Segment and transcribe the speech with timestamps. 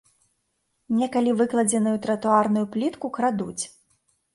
[1.01, 3.61] Некалі выкладзеную тратуарную плітку крадуць.